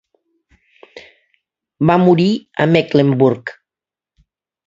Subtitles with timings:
[1.91, 2.27] Va morir
[2.65, 3.55] a Mecklenburg.